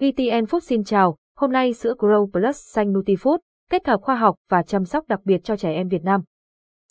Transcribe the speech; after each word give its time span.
GTN 0.00 0.44
Food 0.44 0.60
xin 0.60 0.84
chào, 0.84 1.16
hôm 1.36 1.52
nay 1.52 1.72
sữa 1.72 1.94
Grow 1.98 2.30
Plus 2.30 2.56
xanh 2.56 2.92
Nutifood, 2.92 3.38
kết 3.70 3.86
hợp 3.86 4.00
khoa 4.00 4.14
học 4.14 4.36
và 4.50 4.62
chăm 4.62 4.84
sóc 4.84 5.04
đặc 5.08 5.20
biệt 5.24 5.44
cho 5.44 5.56
trẻ 5.56 5.72
em 5.72 5.88
Việt 5.88 6.04
Nam. 6.04 6.20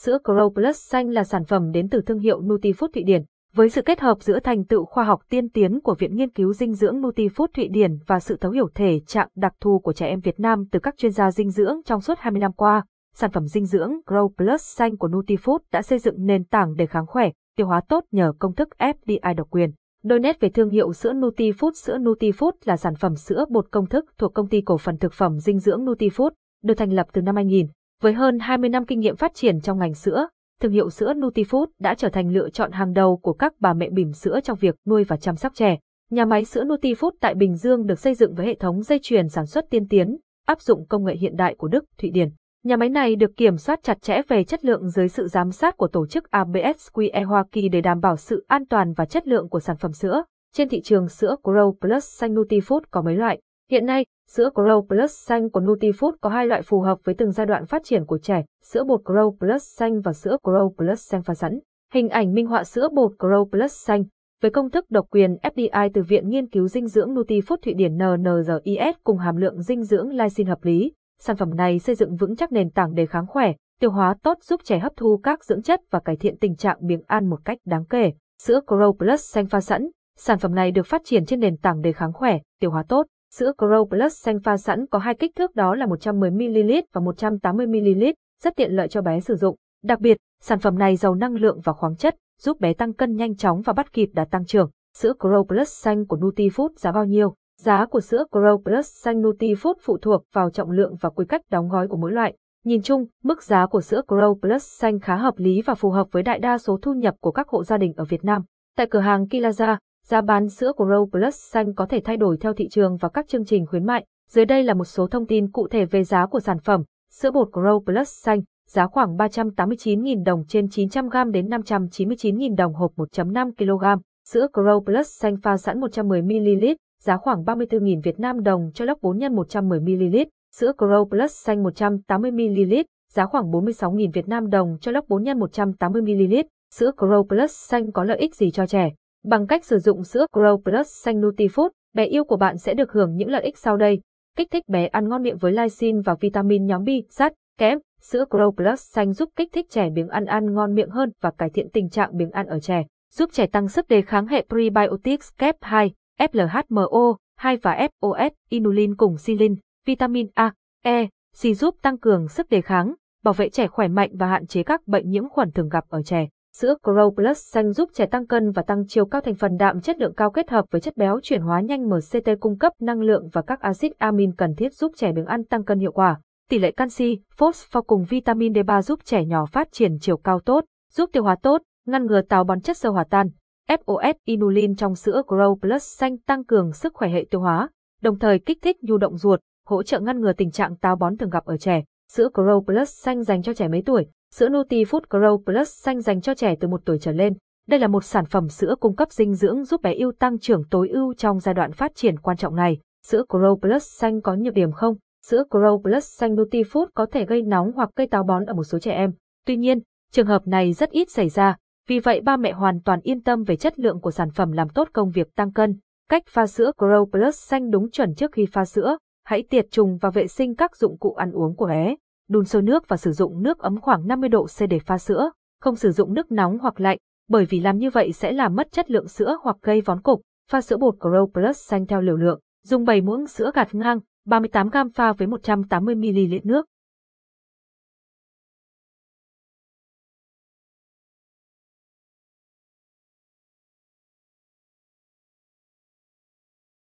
Sữa 0.02 0.18
Grow 0.24 0.54
Plus 0.54 0.78
xanh 0.78 1.10
là 1.10 1.24
sản 1.24 1.46
phẩm 1.46 1.72
đến 1.72 1.90
từ 1.90 2.02
thương 2.02 2.20
hiệu 2.20 2.42
Nutifood 2.42 2.88
Thụy 2.94 3.04
Điển, 3.04 3.24
với 3.54 3.70
sự 3.70 3.82
kết 3.82 4.00
hợp 4.00 4.22
giữa 4.22 4.40
thành 4.40 4.66
tựu 4.66 4.86
khoa 4.86 5.04
học 5.04 5.22
tiên 5.30 5.50
tiến 5.50 5.80
của 5.80 5.96
Viện 6.00 6.16
Nghiên 6.16 6.30
cứu 6.30 6.54
Dinh 6.54 6.74
dưỡng 6.74 7.02
Nutifood 7.02 7.48
Thụy 7.54 7.68
Điển 7.68 7.98
và 8.08 8.20
sự 8.20 8.38
thấu 8.38 8.52
hiểu 8.52 8.70
thể 8.76 9.00
trạng 9.08 9.28
đặc 9.36 9.54
thù 9.62 9.80
của 9.80 9.94
trẻ 9.94 10.08
em 10.08 10.20
Việt 10.20 10.40
Nam 10.40 10.66
từ 10.72 10.80
các 10.80 10.98
chuyên 10.98 11.12
gia 11.12 11.32
dinh 11.32 11.50
dưỡng 11.50 11.78
trong 11.86 12.02
suốt 12.02 12.18
20 12.20 12.40
năm 12.40 12.54
qua, 12.54 12.86
sản 13.16 13.32
phẩm 13.32 13.48
dinh 13.48 13.66
dưỡng 13.66 13.92
Grow 14.06 14.30
Plus 14.38 14.62
xanh 14.62 14.98
của 14.98 15.08
Nutifood 15.08 15.60
đã 15.72 15.82
xây 15.82 16.00
dựng 16.00 16.26
nền 16.26 16.44
tảng 16.44 16.76
để 16.76 16.86
kháng 16.86 17.08
khỏe, 17.08 17.30
tiêu 17.58 17.68
hóa 17.68 17.82
tốt 17.90 18.04
nhờ 18.12 18.34
công 18.40 18.56
thức 18.56 18.70
FDI 18.78 19.36
độc 19.36 19.48
quyền. 19.50 19.72
Đôi 20.04 20.20
nét 20.20 20.40
về 20.40 20.50
thương 20.50 20.70
hiệu 20.70 20.94
sữa 20.94 21.14
Nutifood 21.14 21.72
Sữa 21.74 21.98
Nutifood 21.98 22.52
là 22.66 22.78
sản 22.78 22.96
phẩm 22.96 23.16
sữa 23.16 23.46
bột 23.50 23.72
công 23.72 23.86
thức 23.86 24.06
thuộc 24.18 24.34
công 24.34 24.48
ty 24.48 24.62
cổ 24.62 24.78
phần 24.78 24.98
thực 24.98 25.14
phẩm 25.14 25.40
dinh 25.40 25.60
dưỡng 25.60 25.86
Nutifood, 25.86 26.30
được 26.64 26.74
thành 26.74 26.94
lập 26.94 27.08
từ 27.14 27.22
năm 27.22 27.36
2000. 27.36 27.68
Với 28.02 28.14
hơn 28.14 28.40
20 28.40 28.70
năm 28.70 28.86
kinh 28.86 29.00
nghiệm 29.00 29.16
phát 29.16 29.34
triển 29.34 29.62
trong 29.62 29.80
ngành 29.80 29.94
sữa, 29.94 30.28
thương 30.62 30.72
hiệu 30.72 30.90
sữa 30.90 31.14
Nutifood 31.14 31.66
đã 31.80 31.94
trở 31.94 32.10
thành 32.10 32.30
lựa 32.30 32.50
chọn 32.50 32.72
hàng 32.72 32.94
đầu 32.94 33.18
của 33.18 33.34
các 33.34 33.54
bà 33.60 33.74
mẹ 33.74 33.90
bỉm 33.90 34.14
sữa 34.14 34.40
trong 34.44 34.58
việc 34.62 34.76
nuôi 34.88 35.04
và 35.04 35.18
chăm 35.18 35.36
sóc 35.36 35.54
trẻ. 35.56 35.78
Nhà 36.12 36.26
máy 36.26 36.46
sữa 36.46 36.64
Nutifood 36.64 37.12
tại 37.22 37.36
Bình 37.36 37.56
Dương 37.56 37.86
được 37.86 38.00
xây 38.00 38.16
dựng 38.16 38.36
với 38.36 38.46
hệ 38.46 38.56
thống 38.56 38.84
dây 38.84 39.00
chuyền 39.02 39.30
sản 39.30 39.46
xuất 39.46 39.66
tiên 39.70 39.88
tiến, 39.88 40.18
áp 40.46 40.62
dụng 40.62 40.86
công 40.88 41.04
nghệ 41.04 41.16
hiện 41.16 41.36
đại 41.36 41.56
của 41.58 41.68
Đức, 41.68 41.84
Thụy 41.98 42.10
Điển. 42.10 42.30
Nhà 42.66 42.78
máy 42.78 42.90
này 42.90 43.16
được 43.16 43.38
kiểm 43.38 43.58
soát 43.58 43.80
chặt 43.84 44.02
chẽ 44.02 44.22
về 44.28 44.44
chất 44.44 44.66
lượng 44.66 44.90
dưới 44.90 45.08
sự 45.08 45.28
giám 45.28 45.52
sát 45.52 45.78
của 45.78 45.88
tổ 45.88 46.08
chức 46.08 46.24
ABSQE 46.32 47.26
Hoa 47.26 47.44
Kỳ 47.52 47.70
để 47.70 47.82
đảm 47.82 48.00
bảo 48.00 48.18
sự 48.18 48.46
an 48.48 48.66
toàn 48.66 48.94
và 48.94 49.06
chất 49.06 49.28
lượng 49.28 49.50
của 49.50 49.60
sản 49.60 49.78
phẩm 49.78 49.92
sữa. 49.92 50.24
Trên 50.54 50.70
thị 50.70 50.82
trường 50.82 51.08
sữa 51.08 51.36
Grow 51.44 51.74
Plus 51.82 52.06
xanh 52.06 52.36
Nutifood 52.36 52.80
có 52.92 53.02
mấy 53.02 53.16
loại. 53.16 53.42
Hiện 53.72 53.86
nay, 53.86 54.06
sữa 54.30 54.50
Grow 54.54 54.86
Plus 54.88 55.12
xanh 55.12 55.50
của 55.50 55.62
Nutifood 55.62 56.12
có 56.22 56.30
hai 56.30 56.48
loại 56.48 56.62
phù 56.62 56.82
hợp 56.82 56.98
với 57.04 57.16
từng 57.16 57.32
giai 57.32 57.46
đoạn 57.46 57.66
phát 57.66 57.84
triển 57.84 58.06
của 58.06 58.18
trẻ, 58.18 58.44
sữa 58.64 58.84
bột 58.84 59.02
Grow 59.04 59.36
Plus 59.38 59.64
xanh 59.64 60.02
và 60.02 60.14
sữa 60.14 60.38
Grow 60.44 60.70
Plus 60.78 61.00
xanh 61.10 61.24
pha 61.24 61.34
sẵn. 61.34 61.60
Hình 61.94 62.10
ảnh 62.10 62.34
minh 62.34 62.48
họa 62.48 62.64
sữa 62.64 62.90
bột 62.94 63.12
Grow 63.20 63.46
Plus 63.46 63.74
xanh 63.74 64.04
với 64.42 64.52
công 64.52 64.70
thức 64.70 64.86
độc 64.90 65.06
quyền 65.10 65.36
FDI 65.36 65.90
từ 65.94 66.02
Viện 66.02 66.30
Nghiên 66.30 66.50
cứu 66.50 66.68
Dinh 66.68 66.88
dưỡng 66.88 67.16
Nutifood 67.16 67.58
Thụy 67.66 67.74
Điển 67.74 67.98
NNRIS 67.98 68.96
cùng 69.04 69.18
hàm 69.18 69.36
lượng 69.36 69.62
dinh 69.62 69.84
dưỡng 69.84 70.10
lysine 70.10 70.50
hợp 70.50 70.64
lý, 70.64 70.92
sản 71.26 71.36
phẩm 71.36 71.56
này 71.56 71.80
xây 71.80 71.96
dựng 71.96 72.16
vững 72.16 72.36
chắc 72.36 72.52
nền 72.52 72.70
tảng 72.70 72.94
đề 72.94 73.06
kháng 73.06 73.28
khỏe, 73.28 73.54
tiêu 73.80 73.92
hóa 73.92 74.16
tốt 74.24 74.38
giúp 74.42 74.62
trẻ 74.64 74.80
hấp 74.80 74.94
thu 74.96 75.20
các 75.24 75.44
dưỡng 75.44 75.62
chất 75.62 75.82
và 75.92 76.00
cải 76.00 76.16
thiện 76.16 76.38
tình 76.38 76.56
trạng 76.56 76.78
biếng 76.82 77.02
ăn 77.08 77.30
một 77.30 77.46
cách 77.46 77.58
đáng 77.66 77.86
kể. 77.86 78.12
Sữa 78.42 78.60
Grow 78.68 78.94
Plus 78.94 79.34
xanh 79.34 79.46
pha 79.46 79.62
sẵn, 79.62 79.90
sản 80.18 80.40
phẩm 80.40 80.56
này 80.56 80.72
được 80.72 80.86
phát 80.86 81.02
triển 81.06 81.26
trên 81.26 81.40
nền 81.40 81.58
tảng 81.58 81.82
đề 81.82 81.92
kháng 81.92 82.14
khỏe, 82.14 82.40
tiêu 82.60 82.72
hóa 82.72 82.84
tốt. 82.88 83.06
Sữa 83.36 83.52
Grow 83.58 83.86
Plus 83.86 84.24
xanh 84.24 84.40
pha 84.40 84.58
sẵn 84.58 84.88
có 84.88 85.00
hai 85.00 85.16
kích 85.16 85.32
thước 85.36 85.56
đó 85.56 85.76
là 85.76 85.86
110ml 85.86 86.82
và 86.94 87.02
180ml, 87.02 88.14
rất 88.44 88.56
tiện 88.56 88.72
lợi 88.72 88.88
cho 88.88 89.02
bé 89.02 89.20
sử 89.20 89.36
dụng. 89.36 89.56
Đặc 89.84 90.00
biệt, 90.00 90.18
sản 90.42 90.60
phẩm 90.60 90.78
này 90.78 90.96
giàu 90.96 91.16
năng 91.16 91.34
lượng 91.34 91.60
và 91.64 91.74
khoáng 91.74 91.96
chất, 91.96 92.16
giúp 92.42 92.60
bé 92.60 92.74
tăng 92.74 92.94
cân 92.94 93.16
nhanh 93.16 93.36
chóng 93.36 93.62
và 93.62 93.74
bắt 93.74 93.94
kịp 93.94 94.10
đà 94.14 94.26
tăng 94.26 94.46
trưởng. 94.46 94.70
Sữa 94.98 95.14
Grow 95.20 95.44
Plus 95.44 95.70
xanh 95.70 96.08
của 96.08 96.18
Nutifood 96.18 96.70
giá 96.78 96.92
bao 96.92 97.06
nhiêu? 97.06 97.36
Giá 97.64 97.86
của 97.86 98.00
sữa 98.00 98.26
Grow 98.32 98.62
Plus 98.62 98.88
xanh 99.04 99.22
Nutifood 99.22 99.74
phụ 99.82 99.98
thuộc 99.98 100.24
vào 100.34 100.50
trọng 100.50 100.72
lượng 100.72 100.96
và 101.02 101.10
quy 101.10 101.26
cách 101.26 101.42
đóng 101.52 101.70
gói 101.70 101.88
của 101.88 101.98
mỗi 101.98 102.12
loại. 102.12 102.38
Nhìn 102.66 102.82
chung, 102.82 103.06
mức 103.24 103.44
giá 103.44 103.66
của 103.66 103.82
sữa 103.82 104.02
Grow 104.08 104.40
Plus 104.40 104.64
xanh 104.64 105.00
khá 105.00 105.16
hợp 105.16 105.34
lý 105.38 105.62
và 105.62 105.76
phù 105.76 105.90
hợp 105.90 106.08
với 106.12 106.24
đại 106.24 106.40
đa 106.40 106.58
số 106.58 106.80
thu 106.82 106.94
nhập 106.94 107.16
của 107.22 107.32
các 107.32 107.48
hộ 107.48 107.64
gia 107.64 107.78
đình 107.78 107.94
ở 107.96 108.06
Việt 108.06 108.24
Nam. 108.24 108.42
Tại 108.78 108.88
cửa 108.92 109.00
hàng 109.00 109.26
Kilaza, 109.26 109.78
giá 110.06 110.22
bán 110.22 110.50
sữa 110.50 110.72
Grow 110.78 111.10
Plus 111.10 111.36
xanh 111.36 111.74
có 111.74 111.86
thể 111.86 112.02
thay 112.04 112.18
đổi 112.18 112.38
theo 112.38 112.54
thị 112.54 112.68
trường 112.72 112.98
và 112.98 113.10
các 113.10 113.28
chương 113.28 113.46
trình 113.46 113.66
khuyến 113.66 113.86
mại. 113.86 114.06
Dưới 114.30 114.46
đây 114.46 114.64
là 114.64 114.74
một 114.74 114.86
số 114.86 115.08
thông 115.08 115.28
tin 115.28 115.52
cụ 115.52 115.68
thể 115.68 115.86
về 115.86 116.04
giá 116.04 116.26
của 116.26 116.40
sản 116.40 116.58
phẩm. 116.60 116.84
Sữa 117.12 117.32
bột 117.32 117.50
Grow 117.52 117.80
Plus 117.84 118.10
xanh, 118.24 118.42
giá 118.70 118.88
khoảng 118.88 119.18
389.000 119.18 120.24
đồng 120.24 120.44
trên 120.48 120.66
900g 120.66 121.32
đến 121.32 121.48
599.000 121.48 122.56
đồng 122.56 122.74
hộp 122.74 122.92
1.5 122.96 123.52
kg. 123.58 124.02
Sữa 124.30 124.48
Grow 124.54 124.84
Plus 124.84 125.08
xanh 125.08 125.38
pha 125.44 125.58
sẵn 125.58 125.80
110ml, 125.80 126.76
giá 127.04 127.18
khoảng 127.18 127.44
34.000 127.44 128.02
Việt 128.04 128.20
Nam 128.20 128.44
đồng 128.44 128.72
cho 128.74 128.86
lốc 128.86 129.02
4 129.02 129.20
x 129.20 129.24
110ml, 129.24 130.26
sữa 130.56 130.72
Grow 130.78 131.10
Plus 131.10 131.32
xanh 131.32 131.64
180ml, 131.64 132.84
giá 133.14 133.26
khoảng 133.26 133.52
46.000 133.52 134.12
Việt 134.14 134.28
Nam 134.28 134.50
đồng 134.50 134.78
cho 134.82 134.92
lốc 134.92 135.06
4 135.08 135.26
x 135.26 135.28
180ml, 135.28 136.44
sữa 136.76 136.92
Grow 136.98 137.24
Plus 137.24 137.52
xanh 137.52 137.92
có 137.92 138.04
lợi 138.04 138.18
ích 138.18 138.36
gì 138.36 138.52
cho 138.52 138.66
trẻ? 138.66 138.92
Bằng 139.24 139.48
cách 139.48 139.66
sử 139.66 139.78
dụng 139.78 140.04
sữa 140.04 140.26
Grow 140.34 140.58
Plus 140.58 140.88
xanh 141.04 141.22
Nutifood, 141.22 141.70
bé 141.94 142.06
yêu 142.06 142.24
của 142.24 142.38
bạn 142.38 142.58
sẽ 142.58 142.74
được 142.74 142.92
hưởng 142.92 143.16
những 143.16 143.30
lợi 143.30 143.44
ích 143.44 143.58
sau 143.58 143.78
đây. 143.78 144.02
Kích 144.38 144.52
thích 144.52 144.64
bé 144.68 144.88
ăn 144.88 145.10
ngon 145.10 145.24
miệng 145.24 145.38
với 145.38 145.52
lysine 145.52 146.00
và 146.06 146.16
vitamin 146.20 146.66
nhóm 146.66 146.84
B, 146.84 146.90
sắt, 147.10 147.34
kẽm. 147.60 147.80
Sữa 148.02 148.26
Grow 148.30 148.52
Plus 148.52 148.82
xanh 148.82 149.14
giúp 149.14 149.30
kích 149.36 149.50
thích 149.54 149.66
trẻ 149.70 149.90
biếng 149.90 150.08
ăn 150.08 150.26
ăn 150.26 150.54
ngon 150.54 150.76
miệng 150.76 150.90
hơn 150.90 151.12
và 151.22 151.32
cải 151.32 151.50
thiện 151.50 151.70
tình 151.70 151.90
trạng 151.90 152.18
biếng 152.18 152.32
ăn 152.32 152.46
ở 152.46 152.60
trẻ, 152.60 152.84
giúp 153.14 153.30
trẻ 153.34 153.48
tăng 153.48 153.68
sức 153.68 153.88
đề 153.88 154.02
kháng 154.02 154.28
hệ 154.28 154.46
prebiotics 154.50 155.30
kép 155.38 155.56
2, 155.62 155.92
FLHMO, 156.20 157.16
2 157.38 157.58
và 157.58 157.88
FOS, 158.02 158.32
inulin 158.50 158.96
cùng 158.96 159.18
silin, 159.18 159.56
vitamin 159.86 160.28
A, 160.34 160.54
E, 160.84 161.08
C 161.42 161.58
giúp 161.58 161.76
tăng 161.82 161.98
cường 161.98 162.28
sức 162.28 162.50
đề 162.50 162.62
kháng, 162.62 162.94
bảo 163.24 163.34
vệ 163.34 163.50
trẻ 163.50 163.68
khỏe 163.68 163.88
mạnh 163.88 164.12
và 164.14 164.28
hạn 164.28 164.48
chế 164.48 164.64
các 164.64 164.88
bệnh 164.88 165.10
nhiễm 165.10 165.30
khuẩn 165.30 165.52
thường 165.52 165.70
gặp 165.70 165.84
ở 165.90 166.02
trẻ. 166.04 166.28
Sữa 166.58 166.76
Grow 166.84 167.16
Plus 167.16 167.54
xanh 167.54 167.72
giúp 167.72 167.90
trẻ 167.94 168.06
tăng 168.06 168.28
cân 168.28 168.52
và 168.52 168.62
tăng 168.62 168.88
chiều 168.88 169.06
cao 169.06 169.22
thành 169.22 169.36
phần 169.36 169.58
đạm 169.58 169.82
chất 169.82 169.98
lượng 169.98 170.14
cao 170.14 170.32
kết 170.32 170.50
hợp 170.50 170.66
với 170.72 170.82
chất 170.82 170.98
béo 170.98 171.20
chuyển 171.24 171.42
hóa 171.42 171.62
nhanh 171.62 171.90
MCT 171.90 172.30
cung 172.40 172.58
cấp 172.58 172.74
năng 172.80 173.02
lượng 173.02 173.30
và 173.34 173.42
các 173.42 173.60
axit 173.60 173.92
amin 173.98 174.36
cần 174.36 174.56
thiết 174.56 174.74
giúp 174.74 174.92
trẻ 174.96 175.12
biếng 175.12 175.26
ăn 175.26 175.44
tăng 175.44 175.64
cân 175.64 175.80
hiệu 175.80 175.92
quả. 175.92 176.20
Tỷ 176.50 176.60
lệ 176.60 176.72
canxi, 176.72 177.20
phosphor 177.38 177.84
cùng 177.88 178.06
vitamin 178.10 178.54
D3 178.54 178.82
giúp 178.82 179.00
trẻ 179.06 179.26
nhỏ 179.26 179.46
phát 179.46 179.68
triển 179.72 179.98
chiều 180.02 180.18
cao 180.18 180.40
tốt, 180.40 180.66
giúp 180.94 181.10
tiêu 181.14 181.24
hóa 181.24 181.36
tốt, 181.42 181.62
ngăn 181.88 182.06
ngừa 182.06 182.22
táo 182.22 182.44
bón 182.44 182.62
chất 182.62 182.78
sơ 182.78 182.90
hòa 182.90 183.04
tan. 183.10 183.30
FOS 183.70 184.14
inulin 184.26 184.76
trong 184.76 184.96
sữa 184.96 185.22
Grow 185.28 185.56
Plus 185.56 185.84
xanh 185.84 186.18
tăng 186.18 186.44
cường 186.44 186.74
sức 186.74 186.94
khỏe 186.94 187.10
hệ 187.10 187.26
tiêu 187.32 187.42
hóa, 187.42 187.70
đồng 188.02 188.20
thời 188.20 188.40
kích 188.40 188.58
thích 188.62 188.78
nhu 188.82 188.98
động 188.98 189.18
ruột, 189.18 189.40
hỗ 189.66 189.84
trợ 189.84 190.00
ngăn 190.00 190.22
ngừa 190.22 190.34
tình 190.34 190.52
trạng 190.52 190.76
táo 190.76 190.96
bón 190.96 191.18
thường 191.18 191.30
gặp 191.30 191.46
ở 191.46 191.58
trẻ. 191.58 191.84
Sữa 192.12 192.30
Grow 192.34 192.62
Plus 192.64 192.90
xanh 192.90 193.24
dành 193.24 193.42
cho 193.42 193.54
trẻ 193.54 193.68
mấy 193.68 193.82
tuổi, 193.86 194.08
sữa 194.34 194.50
Nutifood 194.50 195.02
Grow 195.10 195.44
Plus 195.44 195.70
xanh 195.70 196.02
dành 196.02 196.22
cho 196.22 196.34
trẻ 196.34 196.56
từ 196.60 196.68
1 196.68 196.82
tuổi 196.86 196.98
trở 197.00 197.12
lên. 197.12 197.34
Đây 197.68 197.80
là 197.80 197.88
một 197.88 198.04
sản 198.04 198.26
phẩm 198.26 198.50
sữa 198.50 198.76
cung 198.80 198.96
cấp 198.96 199.12
dinh 199.12 199.34
dưỡng 199.34 199.64
giúp 199.64 199.82
bé 199.82 199.94
yêu 199.94 200.12
tăng 200.20 200.40
trưởng 200.40 200.64
tối 200.70 200.90
ưu 200.90 201.14
trong 201.14 201.40
giai 201.40 201.56
đoạn 201.56 201.72
phát 201.72 201.96
triển 201.96 202.20
quan 202.20 202.38
trọng 202.38 202.56
này. 202.56 202.78
Sữa 203.08 203.24
Grow 203.30 203.60
Plus 203.60 203.84
xanh 203.84 204.22
có 204.22 204.36
nhược 204.36 204.54
điểm 204.54 204.72
không? 204.72 204.96
Sữa 205.26 205.44
Grow 205.50 205.82
Plus 205.82 206.06
xanh 206.06 206.36
Nutifood 206.36 206.86
có 206.94 207.06
thể 207.12 207.26
gây 207.26 207.42
nóng 207.42 207.72
hoặc 207.76 207.90
gây 207.96 208.08
táo 208.08 208.24
bón 208.24 208.46
ở 208.46 208.54
một 208.54 208.64
số 208.64 208.80
trẻ 208.80 208.92
em. 208.92 209.12
Tuy 209.46 209.58
nhiên, 209.58 209.80
trường 210.12 210.28
hợp 210.28 210.48
này 210.48 210.74
rất 210.74 210.90
ít 210.90 211.10
xảy 211.12 211.30
ra, 211.30 211.58
vì 211.88 212.00
vậy 212.00 212.22
ba 212.22 212.38
mẹ 212.38 212.52
hoàn 212.52 212.82
toàn 212.82 213.00
yên 213.04 213.22
tâm 213.22 213.44
về 213.44 213.56
chất 213.56 213.80
lượng 213.80 214.00
của 214.00 214.12
sản 214.12 214.32
phẩm 214.32 214.52
làm 214.52 214.70
tốt 214.70 214.90
công 214.94 215.10
việc 215.10 215.36
tăng 215.36 215.54
cân. 215.54 215.80
Cách 216.10 216.24
pha 216.28 216.48
sữa 216.48 216.72
Grow 216.78 217.06
Plus 217.06 217.36
xanh 217.36 217.72
đúng 217.72 217.92
chuẩn 217.92 218.16
trước 218.16 218.32
khi 218.32 218.46
pha 218.46 218.66
sữa. 218.66 218.98
Hãy 219.26 219.44
tiệt 219.50 219.66
trùng 219.72 219.98
và 219.98 220.10
vệ 220.10 220.28
sinh 220.28 220.56
các 220.56 220.76
dụng 220.76 220.98
cụ 220.98 221.14
ăn 221.14 221.32
uống 221.32 221.56
của 221.56 221.68
bé. 221.68 221.96
Đun 222.30 222.46
sôi 222.46 222.62
nước 222.62 222.88
và 222.88 222.98
sử 222.98 223.12
dụng 223.12 223.44
nước 223.44 223.60
ấm 223.60 223.82
khoảng 223.82 224.08
50 224.08 224.30
độ 224.30 224.46
C 224.46 224.70
để 224.70 224.80
pha 224.80 224.98
sữa. 224.98 225.30
Không 225.62 225.76
sử 225.76 225.92
dụng 225.92 226.14
nước 226.14 226.32
nóng 226.32 226.60
hoặc 226.60 226.82
lạnh, 226.82 226.98
bởi 227.30 227.46
vì 227.46 227.60
làm 227.60 227.78
như 227.78 227.90
vậy 227.90 228.12
sẽ 228.12 228.32
làm 228.32 228.56
mất 228.56 228.72
chất 228.72 228.92
lượng 228.92 229.08
sữa 229.08 229.38
hoặc 229.44 229.58
gây 229.62 229.82
vón 229.82 230.02
cục. 230.02 230.22
Pha 230.52 230.62
sữa 230.62 230.78
bột 230.78 230.96
Grow 231.00 231.28
Plus 231.28 231.58
xanh 231.58 231.86
theo 231.86 232.02
liều 232.02 232.18
lượng. 232.18 232.40
Dùng 232.64 232.86
7 232.86 233.02
muỗng 233.02 233.28
sữa 233.28 233.52
gạt 233.54 233.76
ngang, 233.76 234.00
38 234.26 234.70
g 234.70 234.78
pha 234.96 235.14
với 235.14 235.28
180 235.28 235.96
ml 235.96 236.36
nước. 236.44 236.66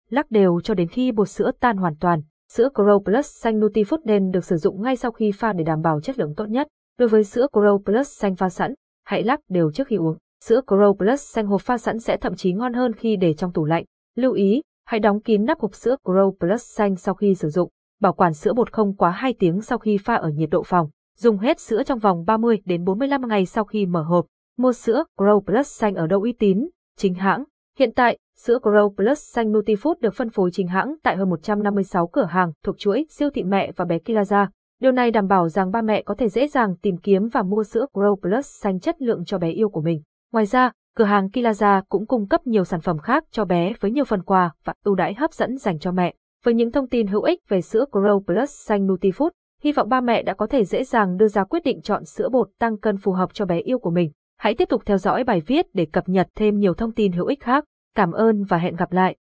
Lắc 0.09 0.31
đều 0.31 0.61
cho 0.63 0.73
đến 0.73 0.87
khi 0.87 1.11
bột 1.11 1.29
sữa 1.29 1.51
tan 1.59 1.77
hoàn 1.77 1.95
toàn. 1.99 2.21
Sữa 2.53 2.69
Grow 2.73 2.99
Plus 3.03 3.25
xanh 3.25 3.59
Nutifood 3.59 3.97
nên 4.05 4.31
được 4.31 4.45
sử 4.45 4.57
dụng 4.57 4.81
ngay 4.81 4.95
sau 4.95 5.11
khi 5.11 5.31
pha 5.31 5.53
để 5.53 5.63
đảm 5.63 5.81
bảo 5.81 6.01
chất 6.01 6.19
lượng 6.19 6.33
tốt 6.37 6.45
nhất. 6.45 6.67
Đối 6.97 7.09
với 7.09 7.23
sữa 7.23 7.47
Grow 7.51 7.79
Plus 7.83 8.09
xanh 8.19 8.35
pha 8.35 8.49
sẵn, 8.49 8.73
hãy 9.05 9.23
lắc 9.23 9.39
đều 9.49 9.71
trước 9.71 9.87
khi 9.87 9.95
uống. 9.95 10.17
Sữa 10.43 10.61
Grow 10.67 10.93
Plus 10.93 11.21
xanh 11.21 11.47
hộp 11.47 11.61
pha 11.61 11.77
sẵn 11.77 11.99
sẽ 11.99 12.17
thậm 12.17 12.35
chí 12.35 12.53
ngon 12.53 12.73
hơn 12.73 12.93
khi 12.93 13.15
để 13.15 13.33
trong 13.33 13.53
tủ 13.53 13.65
lạnh. 13.65 13.85
Lưu 14.15 14.33
ý, 14.33 14.61
hãy 14.85 14.99
đóng 14.99 15.21
kín 15.21 15.45
nắp 15.45 15.59
hộp 15.59 15.75
sữa 15.75 15.95
Grow 16.03 16.31
Plus 16.31 16.63
xanh 16.63 16.95
sau 16.95 17.15
khi 17.15 17.35
sử 17.35 17.49
dụng. 17.49 17.69
Bảo 18.01 18.13
quản 18.13 18.33
sữa 18.33 18.53
bột 18.53 18.71
không 18.71 18.95
quá 18.95 19.11
2 19.11 19.33
tiếng 19.39 19.61
sau 19.61 19.77
khi 19.77 19.97
pha 19.97 20.15
ở 20.15 20.29
nhiệt 20.29 20.49
độ 20.49 20.63
phòng. 20.63 20.89
Dùng 21.17 21.37
hết 21.37 21.59
sữa 21.59 21.83
trong 21.83 21.99
vòng 21.99 22.25
30 22.25 22.61
đến 22.65 22.83
45 22.83 23.27
ngày 23.27 23.45
sau 23.45 23.63
khi 23.63 23.85
mở 23.85 24.01
hộp. 24.01 24.25
Mua 24.57 24.73
sữa 24.73 25.03
Grow 25.17 25.39
Plus 25.39 25.67
xanh 25.67 25.95
ở 25.95 26.07
đâu 26.07 26.21
uy 26.21 26.31
tín, 26.31 26.69
chính 26.97 27.13
hãng. 27.13 27.43
Hiện 27.77 27.93
tại, 27.95 28.17
Sữa 28.45 28.59
Grow 28.63 28.89
Plus 28.95 29.19
xanh 29.33 29.51
Nutifood 29.51 29.93
được 30.01 30.13
phân 30.13 30.29
phối 30.29 30.49
chính 30.53 30.67
hãng 30.67 30.95
tại 31.03 31.17
hơn 31.17 31.29
156 31.29 32.07
cửa 32.07 32.25
hàng 32.25 32.51
thuộc 32.63 32.77
chuỗi 32.77 33.05
siêu 33.09 33.29
thị 33.29 33.43
mẹ 33.43 33.71
và 33.75 33.85
bé 33.85 33.97
Kilaza. 33.97 34.47
Điều 34.81 34.91
này 34.91 35.11
đảm 35.11 35.27
bảo 35.27 35.49
rằng 35.49 35.71
ba 35.71 35.81
mẹ 35.81 36.01
có 36.01 36.15
thể 36.15 36.29
dễ 36.29 36.47
dàng 36.47 36.75
tìm 36.81 36.97
kiếm 36.97 37.27
và 37.27 37.43
mua 37.43 37.63
sữa 37.63 37.85
Grow 37.93 38.15
Plus 38.15 38.47
xanh 38.61 38.79
chất 38.79 39.01
lượng 39.01 39.25
cho 39.25 39.37
bé 39.37 39.51
yêu 39.51 39.69
của 39.69 39.81
mình. 39.81 40.01
Ngoài 40.31 40.45
ra, 40.45 40.71
Cửa 40.95 41.05
hàng 41.05 41.27
Kilaza 41.27 41.81
cũng 41.89 42.05
cung 42.05 42.27
cấp 42.27 42.47
nhiều 42.47 42.63
sản 42.63 42.81
phẩm 42.81 42.97
khác 42.97 43.23
cho 43.31 43.45
bé 43.45 43.73
với 43.79 43.91
nhiều 43.91 44.05
phần 44.05 44.23
quà 44.23 44.51
và 44.63 44.73
ưu 44.83 44.95
đãi 44.95 45.13
hấp 45.13 45.33
dẫn 45.33 45.57
dành 45.57 45.79
cho 45.79 45.91
mẹ. 45.91 46.13
Với 46.45 46.53
những 46.53 46.71
thông 46.71 46.87
tin 46.87 47.07
hữu 47.07 47.21
ích 47.21 47.39
về 47.49 47.61
sữa 47.61 47.85
Grow 47.91 48.19
Plus 48.19 48.51
xanh 48.51 48.87
Nutifood, 48.87 49.29
hy 49.61 49.71
vọng 49.71 49.89
ba 49.89 50.01
mẹ 50.01 50.23
đã 50.23 50.33
có 50.33 50.47
thể 50.47 50.65
dễ 50.65 50.83
dàng 50.83 51.17
đưa 51.17 51.27
ra 51.27 51.43
quyết 51.43 51.63
định 51.63 51.81
chọn 51.81 52.05
sữa 52.05 52.29
bột 52.29 52.49
tăng 52.59 52.77
cân 52.77 52.97
phù 52.97 53.11
hợp 53.11 53.29
cho 53.33 53.45
bé 53.45 53.59
yêu 53.59 53.79
của 53.79 53.91
mình. 53.91 54.11
Hãy 54.37 54.55
tiếp 54.55 54.69
tục 54.69 54.81
theo 54.85 54.97
dõi 54.97 55.23
bài 55.23 55.41
viết 55.47 55.65
để 55.73 55.85
cập 55.85 56.09
nhật 56.09 56.27
thêm 56.35 56.57
nhiều 56.57 56.73
thông 56.73 56.91
tin 56.91 57.11
hữu 57.11 57.25
ích 57.25 57.41
khác. 57.41 57.63
Cảm 57.95 58.11
ơn 58.11 58.43
và 58.43 58.57
hẹn 58.57 58.75
gặp 58.75 58.91
lại. 58.91 59.15